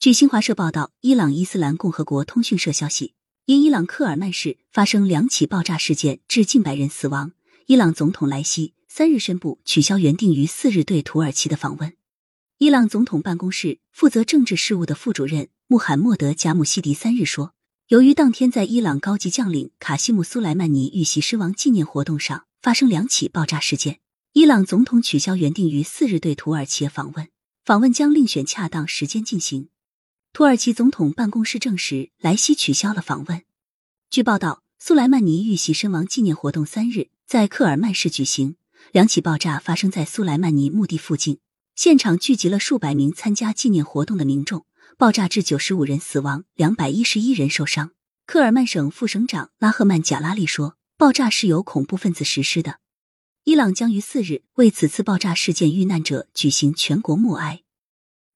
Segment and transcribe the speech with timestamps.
[0.00, 3.12] 据新华社报道，伊朗伊斯兰共和国通讯社消息，
[3.44, 7.32] 因伊朗克尔曼市发生两起爆炸事件，致近百人死亡。
[7.66, 11.92] 伊朗总统莱西三日宣布取消原定于四日对土耳其的访问。
[12.56, 17.52] 伊朗总统办公室负责政治事务的副主任穆罕默德·贾姆希迪三日说，
[17.88, 24.00] 由于当天在伊朗高级将领卡西姆·苏莱曼尼遇袭身亡纪念活动上发生两起爆炸事件，
[24.32, 27.28] 伊朗总统取消原定于四日对土耳其的访问，
[27.66, 29.68] 访问将另选恰当时间进行。
[30.32, 33.42] 土耳其总统办公室证实，莱西取消了访问。
[34.10, 38.54] 据报道，苏莱曼尼遇袭身亡纪念活动三日在克尔曼市举行，
[38.92, 41.40] 两起爆炸发生在苏莱曼尼墓地附近，
[41.74, 44.64] 现场聚集了数百名参加纪念活动的民众。
[44.96, 47.90] 爆炸致九十五人死亡，两百一十一人受伤。
[48.24, 52.78] 克尔曼省副省长拉赫曼贾拉利说，爆炸是由恐怖分子实施的。
[53.44, 57.62] 伊朗将于四日为此次爆炸事件遇难者举行全国默哀。